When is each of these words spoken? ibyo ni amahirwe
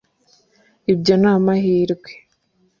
ibyo 0.93 1.13
ni 1.21 1.27
amahirwe 1.35 2.11